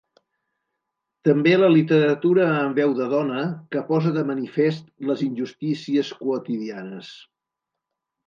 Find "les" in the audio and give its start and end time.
5.11-5.23